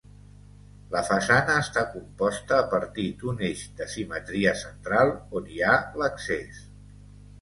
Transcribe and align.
La 0.95 1.01
façana 1.09 1.57
està 1.63 1.83
composta 1.91 2.57
a 2.59 2.65
partir 2.73 3.05
d'un 3.21 3.43
eix 3.49 3.61
de 3.83 3.89
simetria 3.93 4.57
central, 4.65 5.13
on 5.41 5.53
hi 5.57 5.63
ha 5.67 5.77
l'accés. 6.03 6.65